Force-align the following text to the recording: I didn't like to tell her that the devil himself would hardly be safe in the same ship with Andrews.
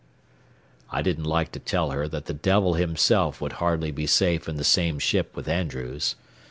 I 0.89 1.03
didn't 1.03 1.25
like 1.25 1.51
to 1.51 1.59
tell 1.59 1.91
her 1.91 2.07
that 2.07 2.25
the 2.25 2.33
devil 2.33 2.73
himself 2.73 3.39
would 3.39 3.51
hardly 3.61 3.91
be 3.91 4.07
safe 4.07 4.49
in 4.49 4.55
the 4.55 4.63
same 4.63 4.97
ship 4.97 5.35
with 5.35 5.47
Andrews. 5.47 6.15